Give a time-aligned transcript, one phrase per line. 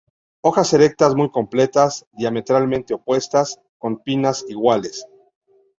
[0.41, 5.05] Hojas erectas muy completas, diametralmente opuestas, con pinnas iguales.